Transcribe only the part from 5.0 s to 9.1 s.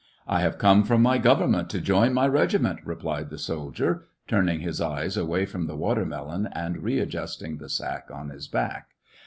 away from the watermelon, and readjusting the sack on his back.